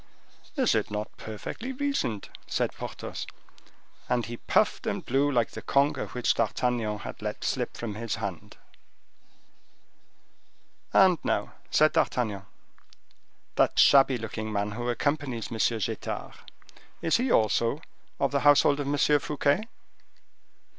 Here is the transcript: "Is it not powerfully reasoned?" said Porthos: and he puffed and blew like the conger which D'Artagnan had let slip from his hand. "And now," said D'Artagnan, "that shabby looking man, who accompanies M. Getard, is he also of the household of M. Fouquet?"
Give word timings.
"Is 0.57 0.73
it 0.73 0.89
not 0.89 1.15
powerfully 1.17 1.71
reasoned?" 1.73 2.29
said 2.47 2.73
Porthos: 2.73 3.27
and 4.09 4.25
he 4.25 4.37
puffed 4.37 4.87
and 4.87 5.05
blew 5.05 5.29
like 5.31 5.51
the 5.51 5.61
conger 5.61 6.07
which 6.07 6.33
D'Artagnan 6.33 6.97
had 6.97 7.21
let 7.21 7.43
slip 7.43 7.77
from 7.77 7.93
his 7.93 8.15
hand. 8.15 8.57
"And 10.91 11.19
now," 11.23 11.53
said 11.69 11.91
D'Artagnan, 11.93 12.47
"that 13.57 13.77
shabby 13.77 14.17
looking 14.17 14.51
man, 14.51 14.71
who 14.71 14.89
accompanies 14.89 15.51
M. 15.51 15.59
Getard, 15.79 16.33
is 17.03 17.17
he 17.17 17.31
also 17.31 17.79
of 18.19 18.31
the 18.31 18.39
household 18.39 18.79
of 18.79 18.87
M. 18.87 18.97
Fouquet?" 19.19 19.67